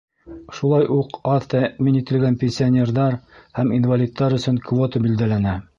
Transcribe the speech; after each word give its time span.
Шулай 0.59 0.87
уҡ 0.95 1.19
аҙ 1.33 1.45
тәьмин 1.51 1.99
ителгән 2.01 2.39
пенсионерҙар 2.45 3.21
һәм 3.61 3.79
инвалидтар 3.79 4.39
өсөн 4.41 4.63
квота 4.71 5.07
билдәләнә. 5.09 5.61